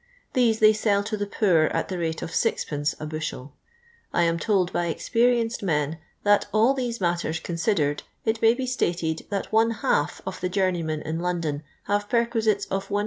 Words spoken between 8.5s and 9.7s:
be stated that one